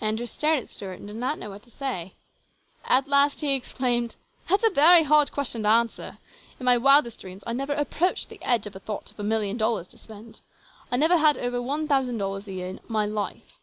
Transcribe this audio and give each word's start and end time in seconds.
Andrew 0.00 0.24
stared 0.24 0.60
at 0.62 0.68
Stuart 0.70 0.94
and 0.98 1.08
did 1.08 1.16
not 1.16 1.38
know 1.38 1.50
what 1.50 1.62
to 1.64 1.70
say. 1.70 2.14
At 2.86 3.06
last 3.06 3.42
he 3.42 3.52
exclaimed:" 3.54 4.16
That's 4.48 4.64
a 4.64 4.70
very 4.70 5.02
hard 5.02 5.30
question 5.30 5.62
to 5.64 5.68
answer! 5.68 6.16
In 6.58 6.64
my 6.64 6.78
wildest 6.78 7.20
dreams 7.20 7.44
I 7.46 7.52
never 7.52 7.74
approached 7.74 8.30
the 8.30 8.42
edge 8.42 8.66
of 8.66 8.74
a 8.74 8.80
thought 8.80 9.10
of 9.10 9.20
a 9.20 9.24
million 9.24 9.58
dollars 9.58 9.88
to 9.88 9.98
spend. 9.98 10.40
I 10.90 10.96
never 10.96 11.18
had 11.18 11.36
over 11.36 11.60
one 11.60 11.86
thousand 11.86 12.16
dollars 12.16 12.48
a 12.48 12.52
year 12.52 12.68
in 12.68 12.80
my 12.88 13.04
life. 13.04 13.58